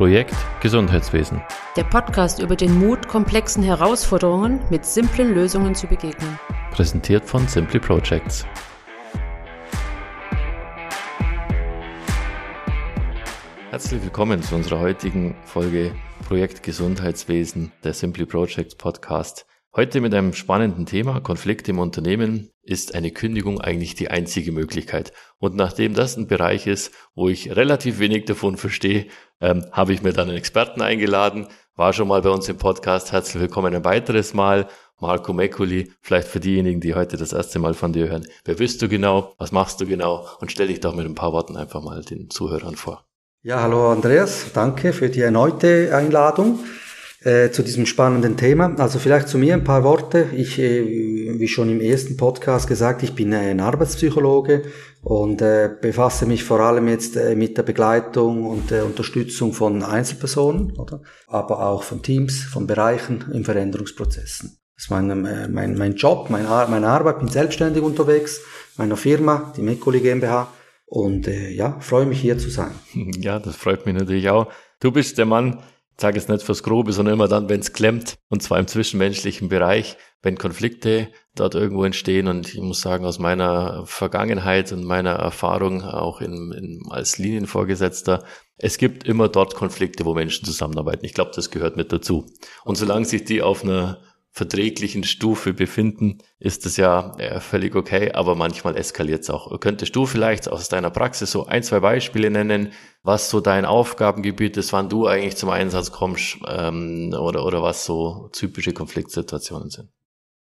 [0.00, 1.42] Projekt Gesundheitswesen.
[1.76, 6.38] Der Podcast über den Mut, komplexen Herausforderungen mit simplen Lösungen zu begegnen.
[6.70, 8.46] Präsentiert von Simply Projects.
[13.68, 15.94] Herzlich willkommen zu unserer heutigen Folge
[16.26, 19.44] Projekt Gesundheitswesen, der Simply Projects Podcast.
[19.76, 22.50] Heute mit einem spannenden Thema, Konflikte im Unternehmen.
[22.60, 25.12] Ist eine Kündigung eigentlich die einzige Möglichkeit?
[25.38, 29.06] Und nachdem das ein Bereich ist, wo ich relativ wenig davon verstehe,
[29.40, 33.12] ähm, habe ich mir dann einen Experten eingeladen, war schon mal bei uns im Podcast.
[33.12, 34.66] Herzlich willkommen ein weiteres Mal.
[34.98, 38.26] Marco Mekuli, vielleicht für diejenigen, die heute das erste Mal von dir hören.
[38.44, 39.34] Wer bist du genau?
[39.38, 40.26] Was machst du genau?
[40.40, 43.04] Und stell dich doch mit ein paar Worten einfach mal den Zuhörern vor.
[43.44, 46.58] Ja, hallo Andreas, danke für die erneute Einladung
[47.22, 48.74] äh, zu diesem spannenden Thema.
[48.78, 50.26] Also vielleicht zu mir ein paar Worte.
[50.34, 54.62] Ich, äh, wie schon im ersten Podcast gesagt, ich bin ein Arbeitspsychologe
[55.02, 59.82] und äh, befasse mich vor allem jetzt äh, mit der Begleitung und der Unterstützung von
[59.82, 61.02] Einzelpersonen, oder?
[61.26, 64.58] aber auch von Teams, von Bereichen in Veränderungsprozessen.
[64.76, 68.40] Das ist mein, äh, mein, mein Job, mein, meine Arbeit, bin selbstständig unterwegs,
[68.78, 70.48] meiner Firma, die Mekuli GmbH.
[70.86, 72.72] Und äh, ja, freue mich hier zu sein.
[73.18, 74.48] Ja, das freut mich natürlich auch.
[74.80, 75.58] Du bist der Mann,
[76.00, 79.48] sage es nicht fürs Grobe, sondern immer dann, wenn es klemmt, und zwar im zwischenmenschlichen
[79.48, 82.26] Bereich, wenn Konflikte dort irgendwo entstehen.
[82.28, 88.24] Und ich muss sagen, aus meiner Vergangenheit und meiner Erfahrung auch in, in, als Linienvorgesetzter,
[88.56, 91.04] es gibt immer dort Konflikte, wo Menschen zusammenarbeiten.
[91.04, 92.26] Ich glaube, das gehört mit dazu.
[92.64, 98.12] Und solange sich die auf einer verträglichen Stufe befinden, ist es ja äh, völlig okay,
[98.12, 99.58] aber manchmal eskaliert es auch.
[99.58, 102.72] Könntest du vielleicht aus deiner Praxis so ein, zwei Beispiele nennen,
[103.02, 107.84] was so dein Aufgabengebiet ist, wann du eigentlich zum Einsatz kommst ähm, oder, oder was
[107.84, 109.88] so typische Konfliktsituationen sind?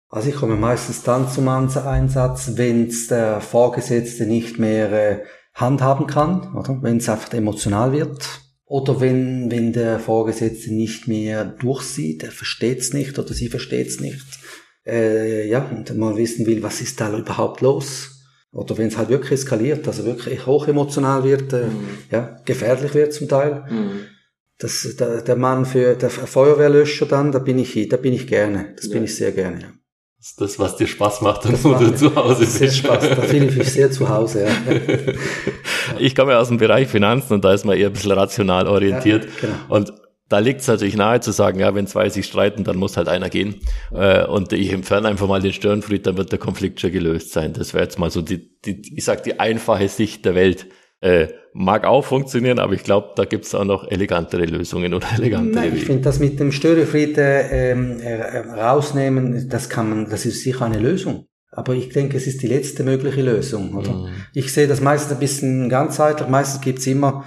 [0.09, 6.07] Also ich komme meistens dann zum Einsatz, wenn es der Vorgesetzte nicht mehr äh, handhaben
[6.07, 12.23] kann, oder wenn es einfach emotional wird oder wenn, wenn der Vorgesetzte nicht mehr durchsieht,
[12.23, 14.27] er versteht's nicht oder sie versteht's nicht.
[14.85, 18.11] Äh, ja, und man wissen will, was ist da überhaupt los?
[18.52, 21.87] Oder wenn es halt wirklich eskaliert, also wirklich hochemotional wird, äh, mhm.
[22.11, 23.65] ja, gefährlich wird zum Teil.
[23.71, 24.02] Mhm.
[24.59, 28.73] Das, der, der Mann für der Feuerwehrlöscher dann, da bin ich, da bin ich gerne.
[28.75, 28.93] Das ja.
[28.93, 29.61] bin ich sehr gerne.
[29.61, 29.73] Ja.
[30.19, 32.58] Das ist das, was dir Spaß macht, und wo du zu Hause bist.
[32.58, 34.45] Sehr Spaß, da fühle ich mich sehr zu Hause.
[34.45, 34.52] Ja.
[36.00, 38.67] Ich komme ja aus dem Bereich Finanzen und da ist man eher ein bisschen rational
[38.67, 39.26] orientiert.
[39.26, 39.76] Ja, genau.
[39.76, 39.94] Und
[40.30, 43.10] da liegt es natürlich nahe zu sagen, ja, wenn zwei sich streiten, dann muss halt
[43.10, 43.55] einer gehen.
[43.92, 47.54] Äh, und ich entferne einfach mal den Störenfried, dann wird der Konflikt schon gelöst sein.
[47.54, 50.67] Das wäre jetzt mal so die, die ich sag die einfache Sicht der Welt.
[51.02, 55.66] Äh, mag auch funktionieren, aber ich glaube, da gibt's auch noch elegantere Lösungen oder elegantere
[55.66, 60.44] Nein, Ich finde das mit dem Störefried äh, äh, rausnehmen, das kann man, das ist
[60.44, 61.26] sicher eine Lösung.
[61.59, 63.75] Aber ich denke, es ist die letzte mögliche Lösung.
[63.75, 63.93] Oder?
[63.93, 64.08] Mhm.
[64.33, 66.27] Ich sehe das meistens ein bisschen ganzheitlich.
[66.27, 67.23] Meistens gibt's immer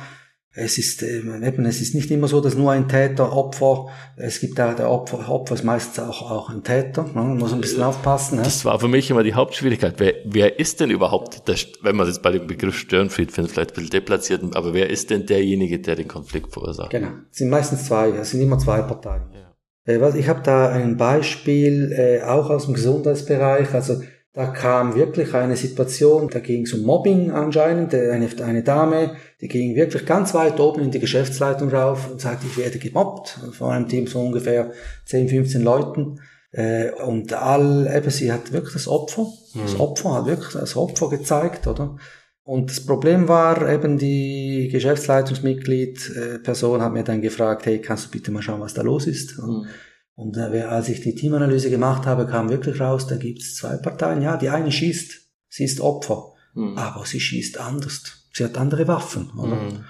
[0.55, 4.39] es ist ähm, eben, es ist nicht immer so, dass nur ein Täter Opfer, es
[4.39, 7.11] gibt da der Opfer, Opfer ist meistens auch, auch ein Täter, ne?
[7.15, 8.37] man muss ein bisschen aufpassen.
[8.37, 8.43] Ne?
[8.43, 9.95] Das war für mich immer die Hauptschwierigkeit.
[9.97, 13.71] Wer, wer ist denn überhaupt, der, wenn man jetzt bei dem Begriff Störenfried findet, vielleicht
[13.71, 16.91] ein bisschen deplatziert, aber wer ist denn derjenige, der den Konflikt verursacht?
[16.91, 19.23] Genau, es sind meistens zwei, es sind immer zwei Parteien.
[19.33, 19.53] Ja.
[19.87, 24.03] Äh, ich habe da ein Beispiel, äh, auch aus dem Gesundheitsbereich, also
[24.35, 27.95] da kam wirklich eine Situation, da ging es um Mobbing anscheinend.
[27.95, 32.47] Eine, eine Dame, die ging wirklich ganz weit oben in die Geschäftsleitung rauf und sagte,
[32.47, 33.39] ich werde gemobbt.
[33.53, 34.73] Von einem Team so ungefähr
[35.05, 36.21] 10, 15 Leuten.
[36.51, 39.81] Äh, und all, eben, sie hat wirklich das Opfer, das hm.
[39.81, 41.97] Opfer hat wirklich das Opfer gezeigt, oder?
[42.45, 48.07] Und das Problem war eben die Geschäftsleitungsmitglied, äh, Person hat mir dann gefragt, hey, kannst
[48.07, 49.39] du bitte mal schauen, was da los ist?
[49.39, 49.67] Mhm.
[50.15, 53.77] Und äh, als ich die Teamanalyse gemacht habe, kam wirklich raus, da gibt es zwei
[53.77, 54.23] Parteien.
[54.23, 55.13] Ja, die eine schießt,
[55.49, 56.77] sie ist Opfer, mhm.
[56.77, 58.29] aber sie schießt anders.
[58.33, 59.57] Sie hat andere Waffen, oder?
[59.57, 59.85] Mhm.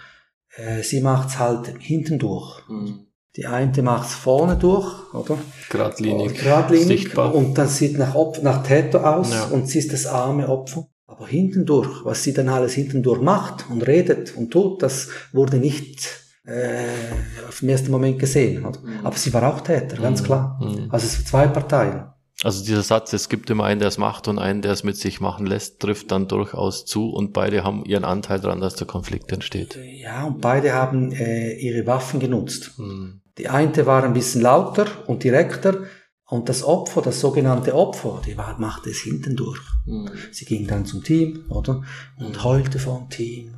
[0.56, 2.68] Äh, sie macht's halt hinten durch.
[2.68, 3.06] Mhm.
[3.36, 5.38] Die eine macht's vorne durch, oder?
[5.70, 6.34] Gradlinig.
[6.34, 6.86] Gradlinig.
[6.86, 7.34] Sichtbar.
[7.34, 9.44] Und das sieht nach, Opfer, nach Täter aus ja.
[9.46, 10.88] und sie ist das arme Opfer.
[11.06, 15.08] Aber hinten durch, was sie dann alles hinten durch macht und redet und tut, das
[15.32, 18.64] wurde nicht äh, auf den ersten Moment gesehen.
[18.64, 18.80] Oder?
[18.80, 19.06] Mhm.
[19.06, 20.26] Aber sie war auch Täter, ganz mhm.
[20.26, 20.60] klar.
[20.60, 20.88] Mhm.
[20.90, 22.06] Also es sind zwei Parteien.
[22.42, 24.96] Also dieser Satz, es gibt immer einen, der es macht und einen, der es mit
[24.96, 28.86] sich machen lässt, trifft dann durchaus zu und beide haben ihren Anteil daran, dass der
[28.86, 29.78] Konflikt entsteht.
[30.00, 32.78] Ja, und beide haben äh, ihre Waffen genutzt.
[32.78, 33.20] Mhm.
[33.38, 35.84] Die eine war ein bisschen lauter und direkter
[36.26, 39.60] und das Opfer, das sogenannte Opfer, die war, machte es hinten durch.
[39.86, 40.10] Mhm.
[40.32, 41.82] Sie ging dann zum Team, oder?
[42.18, 43.54] Und heulte vom Team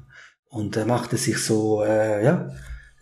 [0.50, 2.50] und er machte sich so, äh, ja,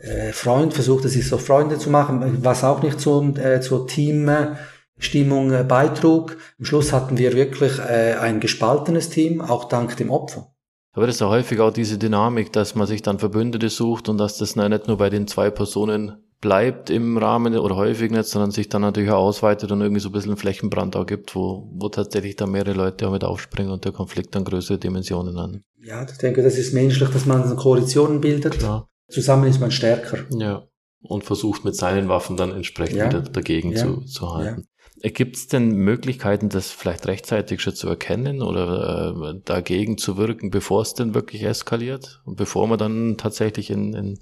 [0.02, 5.52] äh, Freund, versuchte sich so Freunde zu machen, was auch nicht zum, äh, zur Teamstimmung
[5.52, 6.36] äh, beitrug.
[6.58, 10.48] Am Schluss hatten wir wirklich äh, ein gespaltenes Team, auch dank dem Opfer.
[10.94, 14.18] Aber das ist ja häufig auch diese Dynamik, dass man sich dann Verbündete sucht und
[14.18, 18.50] dass das nicht nur bei den zwei Personen bleibt im Rahmen oder häufig nicht, sondern
[18.50, 21.88] sich dann natürlich auch ausweitet und irgendwie so ein bisschen Flächenbrand auch gibt, wo, wo
[21.88, 25.62] tatsächlich dann mehrere Leute auch mit aufspringen und der Konflikt dann größere Dimensionen an.
[25.80, 28.58] Ja, ich denke, das ist menschlich, dass man Koalitionen bildet.
[28.58, 28.88] Klar.
[29.12, 30.18] Zusammen ist man stärker.
[30.30, 30.66] Ja.
[31.02, 33.08] Und versucht mit seinen Waffen dann entsprechend ja.
[33.08, 33.78] dagegen ja.
[33.78, 34.68] zu, zu halten.
[35.02, 35.10] Ja.
[35.10, 40.50] Gibt es denn Möglichkeiten, das vielleicht rechtzeitig schon zu erkennen oder äh, dagegen zu wirken,
[40.50, 44.20] bevor es denn wirklich eskaliert und bevor man dann tatsächlich in, in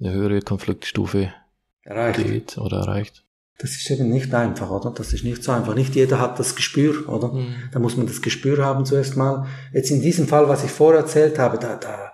[0.00, 1.32] eine höhere Konfliktstufe
[1.82, 2.22] erreicht.
[2.22, 3.24] geht oder erreicht?
[3.58, 4.92] Das ist eben nicht einfach, oder?
[4.92, 5.74] Das ist nicht so einfach.
[5.74, 7.32] Nicht jeder hat das Gespür, oder?
[7.32, 7.54] Mhm.
[7.72, 9.46] Da muss man das Gespür haben zuerst mal.
[9.72, 12.07] Jetzt in diesem Fall, was ich vorher erzählt habe, da, da,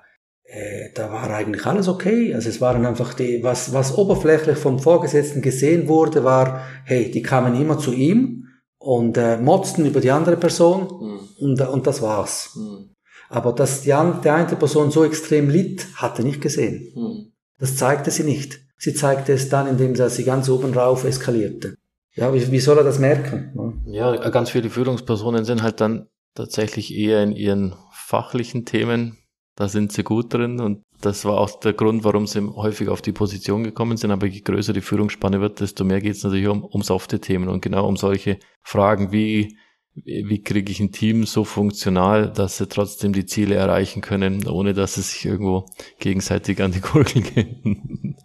[0.54, 2.32] äh, da war eigentlich alles okay.
[2.32, 7.22] Also es waren einfach die, was, was oberflächlich vom Vorgesetzten gesehen wurde, war, hey, die
[7.22, 8.46] kamen immer zu ihm
[8.78, 11.20] und äh, motzten über die andere Person mhm.
[11.40, 12.54] und, und das war's.
[12.54, 12.90] Mhm.
[13.30, 13.92] Aber dass die,
[14.22, 16.92] die eine Person so extrem litt, hat er nicht gesehen.
[16.94, 17.32] Mhm.
[17.58, 18.60] Das zeigte sie nicht.
[18.78, 21.74] Sie zeigte es dann, indem sie ganz oben rauf eskalierte.
[22.12, 23.82] Ja, wie, wie soll er das merken?
[23.86, 29.16] Ja, ganz viele Führungspersonen sind halt dann tatsächlich eher in ihren fachlichen Themen,
[29.56, 33.02] da sind sie gut drin und das war auch der Grund, warum sie häufig auf
[33.02, 34.10] die Position gekommen sind.
[34.10, 37.48] Aber je größer die Führungsspanne wird, desto mehr geht es natürlich um, um softe Themen
[37.48, 39.56] und genau um solche Fragen wie
[40.04, 44.74] wie kriege ich ein Team so funktional, dass sie trotzdem die Ziele erreichen können, ohne
[44.74, 45.66] dass sie sich irgendwo
[46.00, 48.16] gegenseitig an die Gurgel gehen.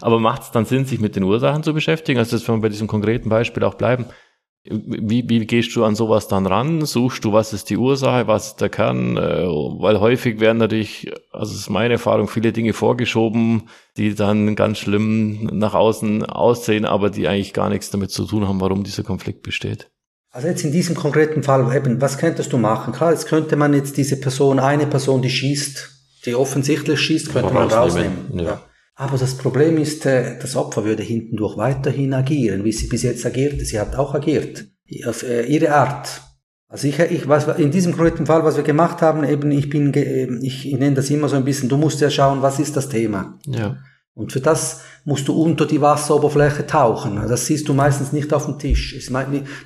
[0.00, 2.18] Aber macht es dann Sinn, sich mit den Ursachen zu beschäftigen?
[2.18, 4.06] Also, wenn wir bei diesem konkreten Beispiel auch bleiben,
[4.66, 6.86] wie, wie gehst du an sowas dann ran?
[6.86, 9.16] Suchst du, was ist die Ursache, was ist der Kern?
[9.18, 13.68] Äh, weil häufig werden natürlich, also das ist meine Erfahrung, viele Dinge vorgeschoben,
[13.98, 18.48] die dann ganz schlimm nach außen aussehen, aber die eigentlich gar nichts damit zu tun
[18.48, 19.90] haben, warum dieser Konflikt besteht.
[20.30, 22.92] Also jetzt in diesem konkreten Fall, eben, was könntest du machen?
[22.92, 25.90] Klar, jetzt könnte man jetzt diese Person, eine Person, die schießt,
[26.24, 28.38] die offensichtlich schießt, könnte man rausnehmen.
[28.38, 28.62] Ja.
[28.96, 33.26] Aber das Problem ist, äh, das Opfer würde hintendurch weiterhin agieren, wie sie bis jetzt
[33.26, 33.64] agierte.
[33.64, 34.66] Sie hat auch agiert.
[35.06, 36.22] Auf äh, ihre Art.
[36.68, 39.92] Also ich, ich was, in diesem konkreten Fall, was wir gemacht haben, eben, ich bin,
[40.42, 42.88] ich, ich nenne das immer so ein bisschen, du musst ja schauen, was ist das
[42.88, 43.38] Thema?
[43.46, 43.78] Ja.
[44.14, 47.16] Und für das musst du unter die Wasseroberfläche tauchen.
[47.28, 49.08] Das siehst du meistens nicht auf dem Tisch.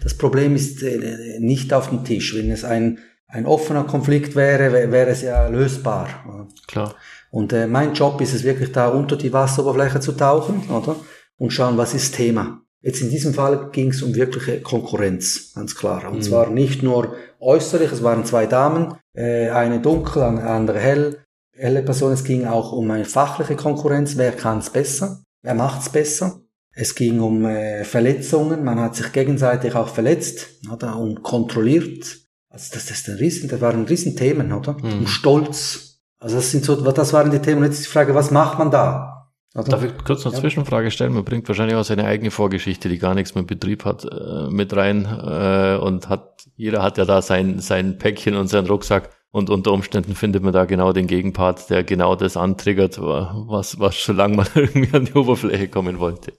[0.02, 2.34] Das Problem ist äh, nicht auf dem Tisch.
[2.34, 6.48] Wenn es ein, ein offener Konflikt wäre, wäre es ja lösbar.
[6.66, 6.94] Klar.
[7.30, 10.96] Und äh, mein Job ist es wirklich da unter die Wasseroberfläche zu tauchen, oder?
[11.36, 12.62] Und schauen, was ist Thema.
[12.80, 16.08] Jetzt in diesem Fall ging es um wirkliche Konkurrenz, ganz klar.
[16.08, 16.22] Und mhm.
[16.22, 21.19] zwar nicht nur äußerlich, es waren zwei Damen, äh, eine dunkel, eine andere hell,
[21.52, 22.12] helle Person.
[22.12, 24.16] Es ging auch um eine fachliche Konkurrenz.
[24.16, 25.22] Wer kann es besser?
[25.42, 26.40] Wer macht es besser?
[26.72, 28.62] Es ging um äh, Verletzungen.
[28.62, 30.96] Man hat sich gegenseitig auch verletzt oder?
[30.96, 32.20] und kontrolliert.
[32.48, 34.75] Also das, das, ist ein Riesen, das waren Riesenthemen, oder?
[34.75, 35.00] Mhm.
[35.00, 35.88] Um Stolz.
[36.19, 37.62] Also das sind so, das waren die Themen.
[37.65, 39.19] jetzt ist die Frage, was macht man da?
[39.55, 39.70] Oder?
[39.70, 40.41] Darf ich kurz noch eine ja.
[40.43, 41.15] Zwischenfrage stellen?
[41.15, 44.75] Man bringt wahrscheinlich auch seine eigene Vorgeschichte, die gar nichts mit Betrieb hat, äh, mit
[44.76, 49.11] rein äh, und hat, jeder hat ja da sein, sein Päckchen und seinen Rucksack.
[49.31, 53.94] Und unter Umständen findet man da genau den Gegenpart, der genau das antriggert, was, was
[53.97, 56.32] schon lange mal irgendwie an die Oberfläche kommen wollte.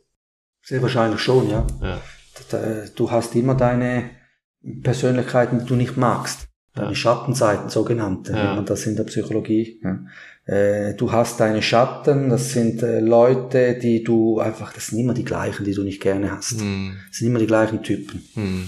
[0.64, 1.66] Sehr wahrscheinlich schon, ja.
[1.82, 2.00] ja.
[2.96, 4.10] Du hast immer deine
[4.84, 6.48] Persönlichkeiten, die du nicht magst.
[6.76, 6.96] Deine ja.
[6.96, 8.56] Schattenseiten, sogenannte, ja.
[8.56, 9.82] man das in der Psychologie.
[9.84, 10.00] Ja.
[10.46, 15.14] Äh, du hast deine Schatten, das sind äh, Leute, die du einfach, das sind immer
[15.14, 16.60] die gleichen, die du nicht gerne hast.
[16.62, 16.96] Hm.
[17.08, 18.24] Das sind immer die gleichen Typen.
[18.34, 18.68] Hm.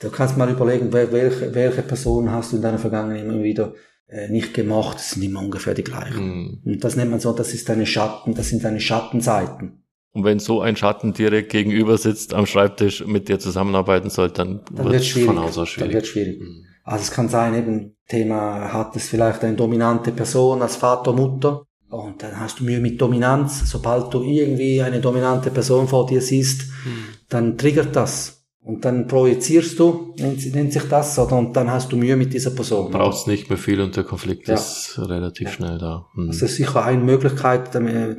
[0.00, 3.72] Du kannst mal überlegen, welche, welche Personen hast du in deiner Vergangenheit immer wieder
[4.08, 6.26] äh, nicht gemocht, das sind immer ungefähr die gleichen.
[6.26, 6.60] Mhm.
[6.64, 9.82] Und das nennt man so, das ist deine Schatten, das sind deine Schattenseiten.
[10.12, 14.60] Und wenn so ein Schatten direkt gegenüber sitzt am Schreibtisch mit dir zusammenarbeiten soll, dann,
[14.72, 15.90] dann wird es von Haus aus schwierig.
[15.90, 16.40] Dann wird schwierig.
[16.40, 16.64] Mhm.
[16.86, 21.62] Also es kann sein, eben Thema hat es vielleicht eine dominante Person als Vater, Mutter.
[21.88, 23.68] Und dann hast du Mühe mit Dominanz.
[23.68, 27.04] Sobald du irgendwie eine dominante Person vor dir siehst, mhm.
[27.28, 28.44] dann triggert das.
[28.60, 31.36] Und dann projizierst du, nennt, nennt, sich das, oder?
[31.36, 32.90] Und dann hast du Mühe mit dieser Person.
[32.90, 34.54] Brauchst nicht mehr viel und der Konflikt ja.
[34.54, 35.52] ist relativ ja.
[35.54, 36.06] schnell da.
[36.14, 36.26] Hm.
[36.26, 37.70] Das ist sicher eine Möglichkeit,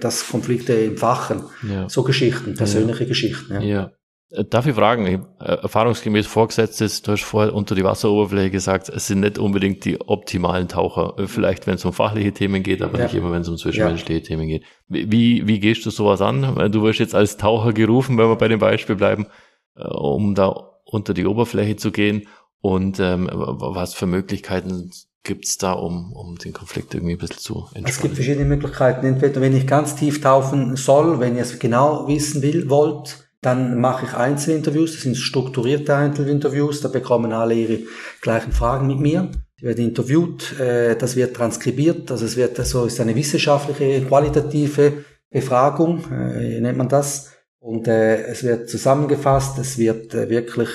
[0.02, 1.44] dass Konflikte entfachen.
[1.70, 1.90] Ja.
[1.90, 3.10] So Geschichten, persönliche ja.
[3.10, 3.62] Geschichten.
[3.62, 3.92] Ja.
[4.30, 4.40] Ja.
[4.40, 9.08] Äh, darf ich fragen, äh, erfahrungsgemäß Vorgesetztes, du hast vorher unter die Wasseroberfläche gesagt, es
[9.08, 11.16] sind nicht unbedingt die optimalen Taucher.
[11.18, 14.24] Äh, vielleicht, wenn es um fachliche Themen geht, aber nicht immer, wenn es um zwischenmenschliche
[14.24, 14.64] Themen geht.
[14.88, 16.72] Wie, wie gehst du sowas an?
[16.72, 19.28] Du wirst jetzt als Taucher gerufen, wenn wir bei dem Beispiel bleiben.
[19.76, 22.28] Um da unter die Oberfläche zu gehen
[22.62, 24.92] und ähm, was für Möglichkeiten
[25.24, 27.86] gibt's da, um, um den Konflikt irgendwie ein bisschen zu entspannen?
[27.86, 29.06] Es gibt verschiedene Möglichkeiten.
[29.06, 33.80] Entweder wenn ich ganz tief tauchen soll, wenn ihr es genau wissen will, wollt, dann
[33.80, 37.80] mache ich Einzelinterviews, das sind strukturierte Einzelinterviews, da bekommen alle ihre
[38.22, 39.30] gleichen Fragen mit mir.
[39.60, 45.06] die werden interviewt, äh, das wird transkribiert, also es wird, so ist eine wissenschaftliche, qualitative
[45.30, 47.32] Befragung, äh, nennt man das.
[47.60, 50.70] Und äh, es wird zusammengefasst, es wird wirklich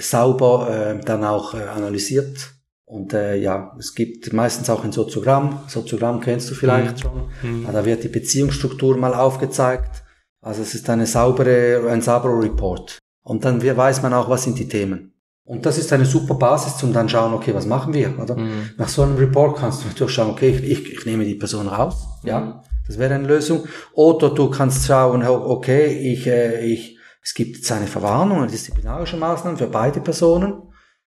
[0.00, 2.52] sauber dann auch analysiert.
[2.90, 5.60] Und äh, ja, es gibt meistens auch ein Soziogramm.
[5.68, 7.00] Soziogramm kennst du vielleicht mhm.
[7.00, 7.30] schon.
[7.42, 7.66] Mhm.
[7.72, 9.99] Da wird die Beziehungsstruktur mal aufgezeigt.
[10.40, 12.98] Also es ist eine saubere, ein sauberer Report.
[13.22, 15.12] Und dann weiß man auch, was sind die Themen.
[15.44, 18.36] Und das ist eine super Basis, um dann schauen, okay, was machen wir, oder?
[18.36, 18.70] Mhm.
[18.76, 22.06] Nach so einem Report kannst du natürlich schauen, okay, ich, ich nehme die Person raus,
[22.22, 23.64] ja, das wäre eine Lösung.
[23.92, 29.16] Oder du kannst schauen, okay, ich, äh, ich, es gibt jetzt eine Verwarnung, eine disziplinarische
[29.16, 30.62] Maßnahme für beide Personen.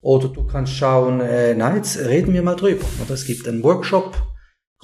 [0.01, 2.85] Oder du kannst schauen, äh, nein, jetzt reden wir mal drüber.
[3.05, 4.17] Oder es gibt einen Workshop,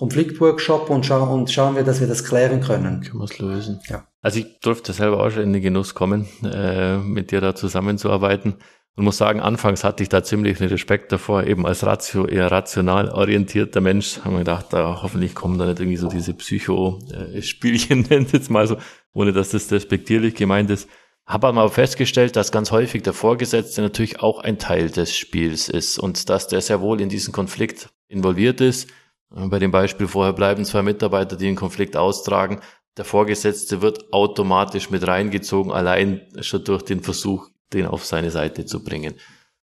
[0.01, 3.03] Konfliktworkshop und, scha und schauen wir, dass wir das klären können.
[3.03, 3.81] Können wir es lösen.
[3.87, 4.07] Ja.
[4.23, 8.55] Also ich durfte selber auch schon in den Genuss kommen, äh, mit dir da zusammenzuarbeiten.
[8.97, 12.51] Und muss sagen, anfangs hatte ich da ziemlich einen Respekt davor, eben als ratio, eher
[12.51, 18.01] rational orientierter Mensch, haben wir gedacht, da hoffentlich kommen da nicht irgendwie so diese Psycho-Spielchen,
[18.09, 18.79] nennt jetzt mal so,
[19.13, 20.89] ohne dass das despektierlich gemeint ist.
[21.27, 25.99] Habe aber festgestellt, dass ganz häufig der Vorgesetzte natürlich auch ein Teil des Spiels ist
[25.99, 28.89] und dass der sehr wohl in diesen Konflikt involviert ist
[29.31, 32.61] bei dem Beispiel vorher bleiben zwei Mitarbeiter, die einen Konflikt austragen.
[32.97, 38.67] Der Vorgesetzte wird automatisch mit reingezogen, allein schon durch den Versuch, den auf seine Seite
[38.67, 39.15] zu bringen.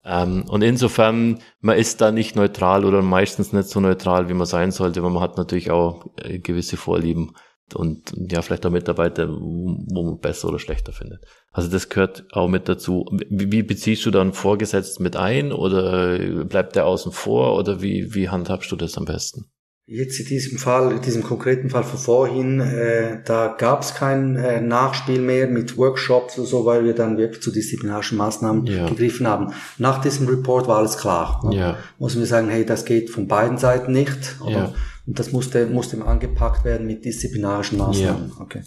[0.03, 4.47] Ähm, und insofern, man ist da nicht neutral oder meistens nicht so neutral, wie man
[4.47, 7.33] sein sollte, weil man hat natürlich auch äh, gewisse Vorlieben
[7.75, 11.25] und ja, vielleicht auch Mitarbeiter, wo man besser oder schlechter findet.
[11.51, 13.05] Also das gehört auch mit dazu.
[13.29, 18.29] Wie, beziehst du dann vorgesetzt mit ein oder bleibt der außen vor oder wie, wie
[18.29, 19.45] handhabst du das am besten?
[19.93, 24.37] Jetzt in diesem Fall, in diesem konkreten Fall von vorhin, äh, da gab es kein
[24.37, 28.87] äh, Nachspiel mehr mit Workshops oder so, weil wir dann wirklich zu disziplinarischen Maßnahmen ja.
[28.87, 29.53] gegriffen haben.
[29.79, 31.41] Nach diesem Report war alles klar.
[31.43, 31.57] Ne?
[31.57, 31.77] Ja.
[31.99, 34.37] Muss wir sagen, hey, das geht von beiden Seiten nicht.
[34.39, 34.51] Oder?
[34.51, 34.73] Ja.
[35.11, 38.29] Und das musste, musste angepackt werden mit disziplinarischen Maßnahmen.
[38.29, 38.41] Ja.
[38.41, 38.61] Okay.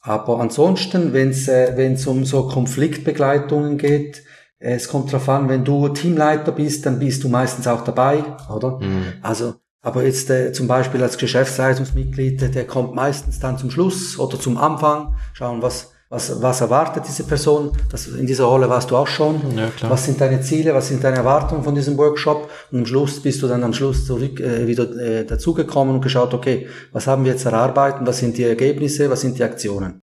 [0.00, 4.22] Aber ansonsten, wenn es äh, wenn's um so Konfliktbegleitungen geht,
[4.58, 8.22] äh, es kommt darauf an, wenn du Teamleiter bist, dann bist du meistens auch dabei,
[8.54, 8.78] oder?
[8.80, 9.14] Mhm.
[9.22, 14.38] Also, aber jetzt äh, zum Beispiel als Geschäftsleitungsmitglied, der kommt meistens dann zum Schluss oder
[14.38, 17.72] zum Anfang, schauen, was, was, was erwartet diese Person?
[17.90, 19.42] Das, in dieser Rolle warst du auch schon.
[19.56, 19.90] Ja, klar.
[19.90, 20.72] Was sind deine Ziele?
[20.72, 22.50] Was sind deine Erwartungen von diesem Workshop?
[22.72, 26.32] Und am Schluss bist du dann am Schluss zurück äh, wieder äh, dazugekommen und geschaut,
[26.32, 28.06] okay, was haben wir jetzt erarbeiten?
[28.06, 29.10] Was sind die Ergebnisse?
[29.10, 30.00] Was sind die Aktionen?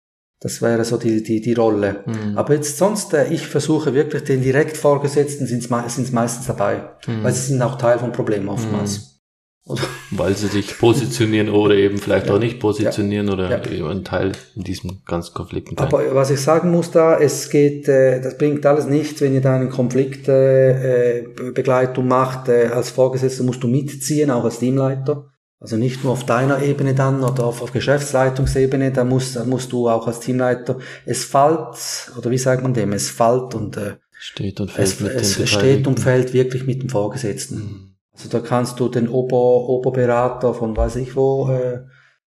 [0.42, 2.02] Das wäre so die, die, die Rolle.
[2.06, 2.38] Mhm.
[2.38, 7.24] Aber jetzt sonst, äh, ich versuche wirklich den direkt Vorgesetzten sind es meistens dabei, mhm.
[7.24, 9.20] weil sie sind auch Teil vom Problem oftmals.
[9.66, 9.78] Mhm.
[10.12, 12.34] Weil sie sich positionieren oder eben vielleicht ja.
[12.34, 13.34] auch nicht positionieren ja.
[13.34, 13.88] oder ja.
[13.88, 15.80] ein Teil in diesem ganzen Konflikt.
[15.80, 19.40] Aber was ich sagen muss da, es geht, äh, das bringt alles nichts, wenn ihr
[19.40, 22.48] da einen Konfliktbegleitung äh, macht.
[22.48, 25.30] Äh, als Vorgesetzter musst du mitziehen, auch als Teamleiter.
[25.60, 29.70] Also nicht nur auf deiner Ebene dann oder auf, auf Geschäftsleitungsebene, da musst, da musst
[29.72, 31.76] du auch als Teamleiter, es fällt,
[32.16, 35.50] oder wie sagt man dem, es fällt und äh, steht und fällt es, mit es
[35.50, 37.56] steht und fällt wirklich mit dem Vorgesetzten.
[37.56, 37.89] Mhm.
[38.20, 41.80] Also da kannst du den Ober, Oberberater von weiß ich wo äh,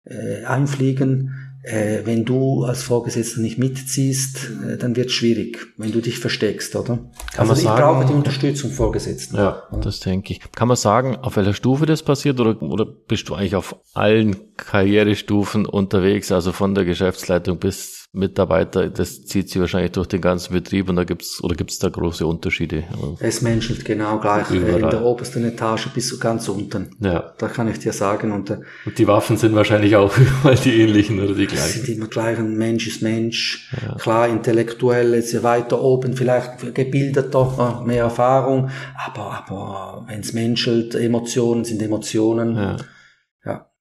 [0.04, 1.34] äh, einfliegen.
[1.62, 6.18] Äh, wenn du als Vorgesetzter nicht mitziehst, äh, dann wird es schwierig, wenn du dich
[6.18, 6.98] versteckst, oder?
[6.98, 9.36] Kann also man ich sagen, brauche die Unterstützung Vorgesetzten.
[9.36, 10.40] Ja, ja, das denke ich.
[10.52, 14.54] Kann man sagen, auf welcher Stufe das passiert oder, oder bist du eigentlich auf allen
[14.56, 20.54] Karrierestufen unterwegs, also von der Geschäftsleitung bis Mitarbeiter, das zieht sich wahrscheinlich durch den ganzen
[20.54, 22.84] Betrieb und da gibt's oder gibt's da große Unterschiede?
[23.20, 24.80] Es menschelt genau gleich Überall.
[24.80, 26.96] in der obersten Etage bis zu ganz unten.
[27.00, 27.34] Ja.
[27.36, 28.32] Da kann ich dir sagen.
[28.32, 31.84] Und, äh, und die Waffen sind wahrscheinlich auch überall die ähnlichen oder die gleichen.
[31.84, 33.70] Sind immer gleich, ein Mensch ist Mensch.
[33.82, 33.96] Ja.
[33.96, 41.64] Klar, intellektuell ist weiter oben, vielleicht gebildeter, mehr Erfahrung, aber, aber wenn es menschelt, Emotionen
[41.64, 42.56] sind Emotionen.
[42.56, 42.76] Ja.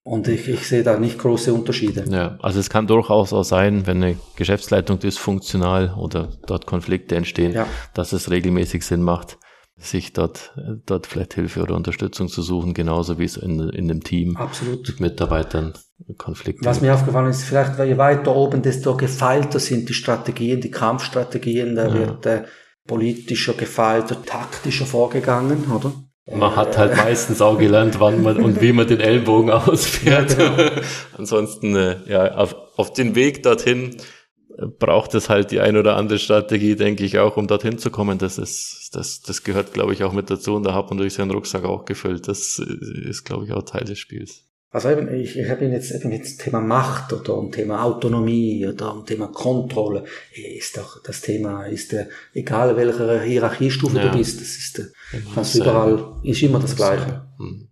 [0.07, 2.05] Und ich, ich sehe da nicht große Unterschiede.
[2.09, 7.51] Ja, also es kann durchaus auch sein, wenn eine Geschäftsleitung dysfunktional oder dort Konflikte entstehen,
[7.51, 7.67] ja.
[7.93, 9.37] dass es regelmäßig Sinn macht,
[9.75, 14.01] sich dort, dort vielleicht Hilfe oder Unterstützung zu suchen, genauso wie es in, in dem
[14.01, 14.87] Team Absolut.
[14.87, 15.73] mit Mitarbeitern
[16.17, 20.71] Konflikte Was mir aufgefallen ist, vielleicht je weiter oben, desto gefeilter sind die Strategien, die
[20.71, 21.93] Kampfstrategien, da ja.
[21.93, 22.43] wird äh,
[22.87, 25.91] politischer, gefeilter, taktischer vorgegangen, oder?
[26.29, 30.37] Man hat halt meistens auch gelernt, wann man und wie man den Ellbogen ausfährt.
[30.37, 30.81] Ja, genau.
[31.17, 33.95] Ansonsten, äh, ja, auf, auf den Weg dorthin
[34.57, 37.91] äh, braucht es halt die ein oder andere Strategie, denke ich auch, um dorthin zu
[37.91, 38.17] kommen.
[38.17, 40.55] Das ist, das, das gehört, glaube ich, auch mit dazu.
[40.55, 42.27] Und da hat man durch seinen Rucksack auch gefüllt.
[42.27, 44.46] Das äh, ist, glaube ich, auch Teil des Spiels.
[44.69, 48.93] Also eben, ich, ich habe jetzt eben jetzt Thema Macht oder um Thema Autonomie oder
[48.93, 54.09] um Thema Kontrolle ist doch das Thema ist der egal welcher Hierarchiestufe ja.
[54.09, 54.87] du bist, das ist der,
[55.33, 57.25] kannst überall ist immer das Gleiche.
[57.39, 57.69] Mhm.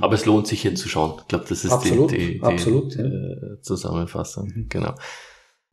[0.00, 1.14] Aber es lohnt sich hinzuschauen.
[1.20, 3.04] Ich glaube, das ist absolut, die, die, die absolut, ja.
[3.04, 4.52] Äh, Zusammenfassung.
[4.54, 4.66] Mhm.
[4.68, 4.94] Genau.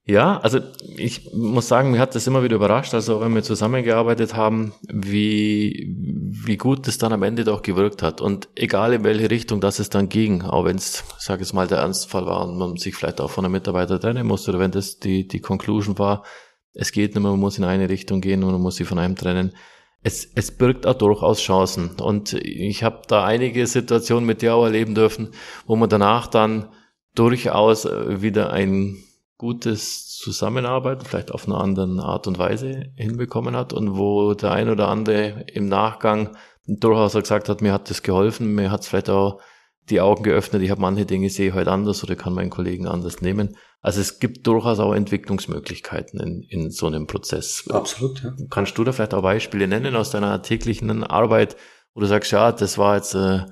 [0.05, 0.59] Ja, also
[0.97, 5.95] ich muss sagen, mir hat das immer wieder überrascht, also wenn wir zusammengearbeitet haben, wie,
[6.35, 8.19] wie gut es dann am Ende doch gewirkt hat.
[8.21, 11.67] Und egal in welche Richtung das es dann ging, auch wenn es, sage ich mal,
[11.67, 14.71] der Ernstfall war und man sich vielleicht auch von einem Mitarbeiter trennen musste oder wenn
[14.71, 16.23] das die, die Conclusion war,
[16.73, 18.97] es geht nicht mehr, man muss in eine Richtung gehen und man muss sich von
[18.97, 19.53] einem trennen.
[20.01, 21.91] Es, es birgt auch durchaus Chancen.
[22.01, 25.29] Und ich habe da einige Situationen mit dir auch erleben dürfen,
[25.67, 26.69] wo man danach dann
[27.15, 28.97] durchaus wieder ein
[29.37, 34.69] gutes Zusammenarbeiten, vielleicht auf eine andere Art und Weise hinbekommen hat und wo der ein
[34.69, 39.09] oder andere im Nachgang durchaus gesagt hat, mir hat das geholfen, mir hat es vielleicht
[39.09, 39.41] auch
[39.89, 43.21] die Augen geöffnet, ich habe manche Dinge sehe heute anders oder kann meinen Kollegen anders
[43.21, 43.57] nehmen.
[43.81, 47.65] Also es gibt durchaus auch Entwicklungsmöglichkeiten in, in so einem Prozess.
[47.69, 48.33] Absolut, ja.
[48.49, 51.57] Kannst du da vielleicht auch Beispiele nennen aus deiner täglichen Arbeit,
[51.93, 53.45] wo du sagst, ja, das war jetzt äh,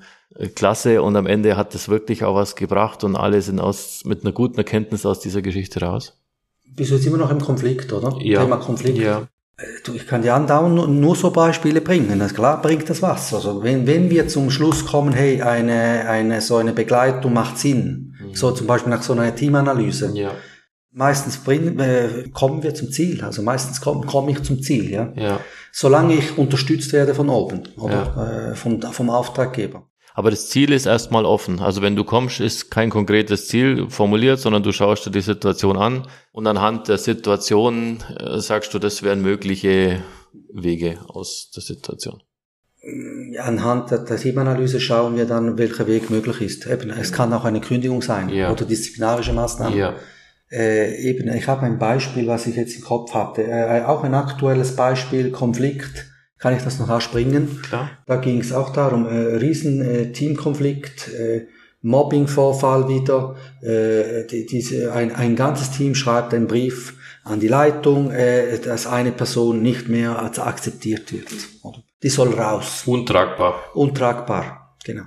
[0.54, 4.24] klasse und am Ende hat das wirklich auch was gebracht und alle sind aus, mit
[4.24, 6.21] einer guten Erkenntnis aus dieser Geschichte raus?
[6.74, 8.16] Bist du jetzt immer noch im Konflikt, oder?
[8.20, 8.42] Ja.
[8.42, 8.98] Thema Konflikt.
[8.98, 9.28] Ja.
[9.56, 12.18] Äh, du, ich kann dir andauernd nur, nur so Beispiele bringen.
[12.18, 13.32] Das klar bringt das was.
[13.34, 18.14] Also wenn, wenn wir zum Schluss kommen, hey, eine, eine, so eine Begleitung macht Sinn.
[18.20, 18.34] Mhm.
[18.34, 20.12] So zum Beispiel nach so einer Teamanalyse.
[20.14, 20.32] Ja.
[20.94, 23.22] Meistens bringen, äh, kommen wir zum Ziel.
[23.24, 25.12] Also meistens komme komm ich zum Ziel, ja.
[25.16, 25.40] ja.
[25.72, 28.50] Solange ich unterstützt werde von oben oder ja.
[28.50, 29.88] äh, vom, vom Auftraggeber.
[30.14, 31.60] Aber das Ziel ist erstmal offen.
[31.60, 35.76] Also wenn du kommst, ist kein konkretes Ziel formuliert, sondern du schaust dir die Situation
[35.76, 40.02] an und anhand der Situation äh, sagst du, das wären mögliche
[40.52, 42.22] Wege aus der Situation.
[43.38, 46.66] Anhand der, Teamanalyse schauen wir dann, welcher Weg möglich ist.
[46.66, 48.50] Eben, es kann auch eine Kündigung sein ja.
[48.50, 49.78] oder disziplinarische Maßnahmen.
[49.78, 49.94] Ja.
[50.50, 53.44] Äh, eben, ich habe ein Beispiel, was ich jetzt im Kopf hatte.
[53.44, 56.11] Äh, auch ein aktuelles Beispiel, Konflikt
[56.42, 57.62] kann ich das noch ausspringen.
[57.62, 57.90] Klar.
[58.04, 61.46] Da ging es auch darum, äh, riesen äh, Teamkonflikt, äh,
[61.82, 63.36] Mobbingvorfall wieder.
[63.62, 68.88] Äh, die, diese, ein, ein ganzes Team schreibt einen Brief an die Leitung, äh, dass
[68.88, 71.28] eine Person nicht mehr als akzeptiert wird.
[71.62, 71.78] Oder?
[72.02, 72.82] Die soll raus.
[72.86, 73.60] Untragbar.
[73.74, 75.04] Untragbar, genau.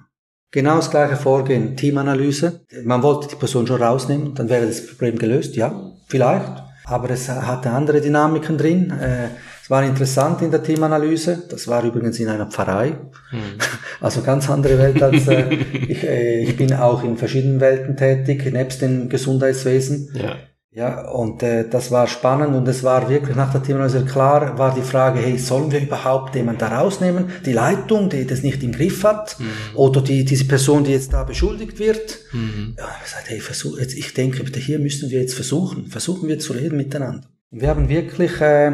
[0.52, 2.62] Genau das gleiche Vorgehen, Teamanalyse.
[2.86, 6.63] Man wollte die Person schon rausnehmen, dann wäre das Problem gelöst, ja, vielleicht.
[6.86, 8.89] Aber es hatte andere Dynamiken drin.
[8.91, 9.32] Äh,
[9.65, 11.41] es war interessant in der Teamanalyse.
[11.49, 12.91] Das war übrigens in einer Pfarrei.
[13.32, 13.58] Mhm.
[13.99, 16.04] Also ganz andere Welt als äh, ich.
[16.04, 20.12] Äh, ich bin auch in verschiedenen Welten tätig, nebst dem Gesundheitswesen.
[20.13, 20.36] Ja.
[20.69, 24.75] Ja, und äh, das war spannend und es war wirklich nach der Teamanalyse klar, war
[24.75, 27.32] die Frage, hey, sollen wir überhaupt jemanden da rausnehmen?
[27.43, 29.39] Die Leitung, die das nicht im Griff hat?
[29.39, 29.78] Mhm.
[29.78, 32.19] Oder die, diese Person, die jetzt da beschuldigt wird?
[32.34, 32.75] Mhm.
[32.78, 36.38] Ja, ich gesagt, hey, versuch, jetzt, ich denke, hier müssen wir jetzt versuchen, versuchen wir
[36.38, 37.28] zu reden miteinander.
[37.49, 38.73] Und wir haben wirklich äh,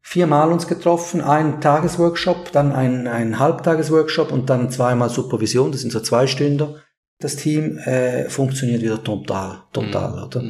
[0.00, 5.92] viermal uns getroffen, ein Tagesworkshop, dann ein, ein Halbtagesworkshop und dann zweimal Supervision, das sind
[5.92, 6.76] so zwei Stunden.
[7.20, 10.22] Das Team äh, funktioniert wieder total, total, mhm.
[10.24, 10.42] oder?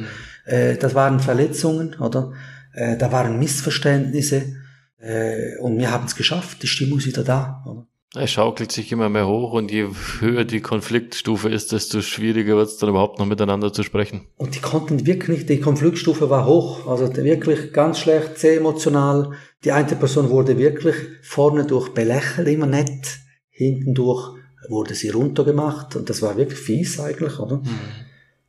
[0.45, 2.31] Äh, das waren Verletzungen, oder?
[2.73, 4.55] Äh, da waren Missverständnisse
[4.99, 7.88] äh, und wir haben es geschafft, die Stimmung ist wieder da, oder?
[8.15, 9.87] Es schaukelt sich immer mehr hoch und je
[10.19, 14.27] höher die Konfliktstufe ist, desto schwieriger wird es dann überhaupt noch miteinander zu sprechen.
[14.37, 19.33] Und die konnten wirklich, die Konfliktstufe war hoch, also wirklich ganz schlecht, sehr emotional.
[19.63, 23.19] Die eine Person wurde wirklich vorne durch belächelt, immer nett,
[23.49, 27.57] hinten durch wurde sie runtergemacht und das war wirklich fies eigentlich, oder?
[27.57, 27.69] Mhm.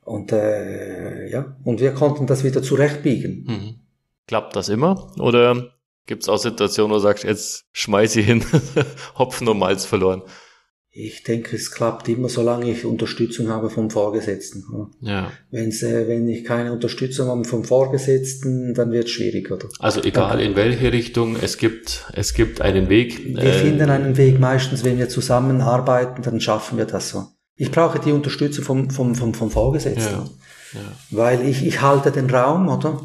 [0.02, 3.44] Und äh, ja, und wir konnten das wieder zurechtbiegen.
[3.46, 3.74] Mhm.
[4.26, 5.12] Klappt das immer?
[5.18, 5.72] Oder
[6.06, 8.44] Gibt es auch Situationen, wo du sagst, jetzt schmeiß ich hin,
[9.18, 10.22] Hopfen und Malz verloren?
[10.92, 14.64] Ich denke, es klappt immer, solange ich Unterstützung habe vom Vorgesetzten.
[15.00, 15.30] Ja.
[15.52, 19.68] Wenn's, äh, wenn ich keine Unterstützung habe vom Vorgesetzten, dann wird es schwierig, oder?
[19.78, 23.24] Also egal in welche Richtung, es gibt, es gibt einen Weg.
[23.24, 24.40] Wir äh, finden einen Weg.
[24.40, 27.28] Meistens, wenn wir zusammenarbeiten, dann schaffen wir das so.
[27.54, 30.12] Ich brauche die Unterstützung vom, vom, vom, vom Vorgesetzten.
[30.12, 30.30] Ja.
[30.72, 30.80] Ja.
[31.10, 33.00] Weil ich, ich halte den Raum, oder?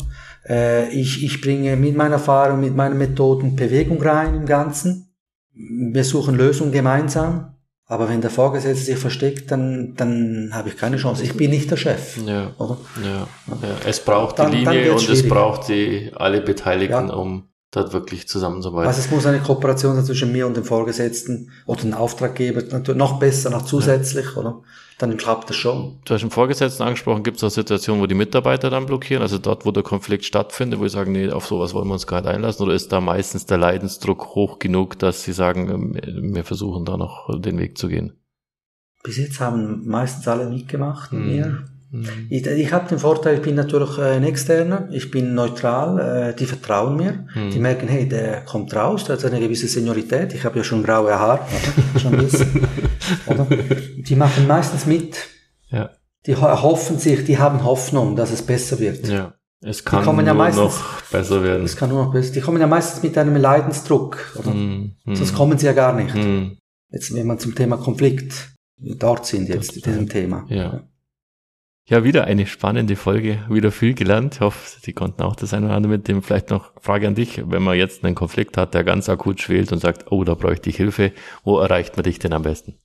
[0.47, 5.13] Äh, ich, ich bringe mit meiner Erfahrung, mit meinen Methoden Bewegung rein im Ganzen.
[5.53, 7.51] Wir suchen Lösungen gemeinsam.
[7.87, 11.23] Aber wenn der Vorgesetzte sich versteckt, dann, dann habe ich keine Chance.
[11.23, 12.17] Ich bin nicht der Chef.
[12.25, 12.51] Ja.
[12.57, 12.77] Oder?
[13.03, 13.27] Ja.
[13.61, 13.75] ja.
[13.85, 17.13] Es braucht dann, die Linie und es braucht die, alle Beteiligten, ja.
[17.13, 18.87] um dort wirklich zusammenzuarbeiten.
[18.87, 22.97] Also es muss eine Kooperation sein zwischen mir und dem Vorgesetzten oder dem Auftraggeber, natürlich
[22.97, 24.41] noch besser, noch zusätzlich, ja.
[24.41, 24.61] oder?
[24.97, 25.99] Dann klappt das schon.
[26.05, 29.37] Du hast den Vorgesetzten angesprochen, gibt es auch Situationen, wo die Mitarbeiter dann blockieren, also
[29.37, 32.21] dort, wo der Konflikt stattfindet, wo sie sagen, nee, auf sowas wollen wir uns gar
[32.21, 36.45] nicht einlassen, oder ist da meistens der Leidensdruck hoch genug, dass sie sagen, ähm, wir
[36.45, 38.13] versuchen da noch den Weg zu gehen?
[39.05, 41.45] bis jetzt haben meistens alle mitgemacht mit mir.
[41.91, 42.27] Mhm.
[42.29, 45.99] Ich, ich habe den Vorteil, ich bin natürlich äh, ein Externer, ich bin neutral,
[46.31, 47.51] äh, die vertrauen mir, mhm.
[47.51, 50.83] die merken, hey, der kommt raus, der hat eine gewisse Seniorität, ich habe ja schon
[50.83, 51.41] graue Haare,
[52.01, 52.64] schon wissen,
[53.27, 53.47] oder?
[53.97, 55.17] Die machen meistens mit,
[55.69, 55.89] ja.
[56.25, 59.07] die hoffen sich, die haben Hoffnung, dass es besser wird.
[59.07, 59.35] Ja.
[59.61, 61.65] Es kann nur ja meistens, noch besser werden.
[61.65, 62.33] Es kann nur noch besser.
[62.33, 64.53] Die kommen ja meistens mit einem Leidensdruck, oder?
[64.53, 65.15] Mm, mm.
[65.15, 66.13] Sonst kommen sie ja gar nicht.
[66.13, 66.57] Mm.
[66.91, 70.45] Jetzt, wenn man zum Thema Konflikt dort sind jetzt in diesem Thema.
[70.49, 70.87] Ja.
[71.87, 74.35] Ja, wieder eine spannende Folge, wieder viel gelernt.
[74.35, 77.13] Ich hoffe, Sie konnten auch das eine oder andere mit dem vielleicht noch Frage an
[77.13, 77.43] dich.
[77.47, 80.69] Wenn man jetzt einen Konflikt hat, der ganz akut schwelt und sagt, oh, da bräuchte
[80.69, 81.11] ich Hilfe,
[81.43, 82.79] wo erreicht man dich denn am besten?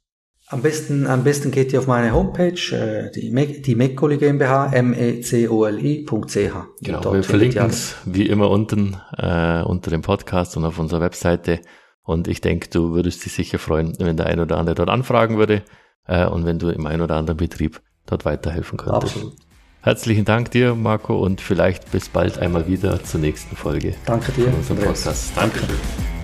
[0.50, 4.72] Am besten, am besten geht ihr auf meine Homepage, äh, die, Me die Mecoli GmbH,
[4.82, 6.36] mecoli.ch.
[6.80, 11.60] Genau, wir verlinken es wie immer unten, äh, unter dem Podcast und auf unserer Webseite.
[12.02, 15.38] Und ich denke, du würdest dich sicher freuen, wenn der ein oder andere dort anfragen
[15.38, 15.62] würde
[16.08, 19.14] äh, und wenn du im ein oder anderen Betrieb dort weiterhelfen könntest.
[19.14, 19.36] Absolut.
[19.82, 23.94] Herzlichen Dank dir, Marco, und vielleicht bis bald einmal wieder zur nächsten Folge.
[24.04, 24.46] Danke dir.
[24.46, 25.30] Von unserem Podcast.
[25.36, 25.60] Danke.
[25.60, 26.19] Dankeschön.